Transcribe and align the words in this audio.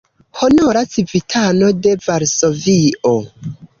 Honora 0.39 0.81
civitano 0.93 1.67
de 1.83 1.91
Varsovio. 2.07 3.13